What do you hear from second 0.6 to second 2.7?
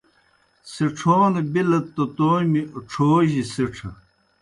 سِڇھون بِلَت توْ تومی